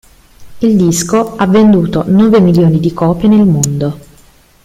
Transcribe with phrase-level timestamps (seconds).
[0.61, 3.99] Il disco ha venduto nove milioni di copie nel mondo.